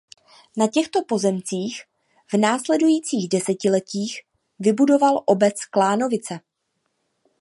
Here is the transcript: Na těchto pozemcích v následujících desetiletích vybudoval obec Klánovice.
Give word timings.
Na 0.57 0.67
těchto 0.67 1.03
pozemcích 1.07 1.83
v 2.33 2.33
následujících 2.33 3.29
desetiletích 3.29 4.21
vybudoval 4.59 5.23
obec 5.25 5.65
Klánovice. 5.65 6.39